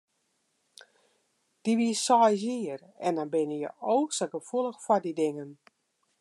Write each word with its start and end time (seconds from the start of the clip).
Dy 1.63 1.71
wie 1.79 1.95
seis 2.05 2.39
jier 2.43 2.81
en 3.07 3.13
dan 3.17 3.29
binne 3.33 3.57
je 3.63 3.69
o 3.93 3.95
sa 4.17 4.25
gefoelich 4.33 4.81
foar 4.85 5.01
dy 5.03 5.13
dingen. 5.21 5.51